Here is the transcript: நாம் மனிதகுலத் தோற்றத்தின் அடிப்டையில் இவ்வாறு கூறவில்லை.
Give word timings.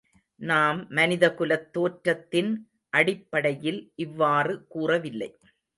நாம் 0.39 0.89
மனிதகுலத் 0.89 1.67
தோற்றத்தின் 1.77 2.51
அடிப்டையில் 2.93 3.81
இவ்வாறு 3.95 4.65
கூறவில்லை. 4.67 5.31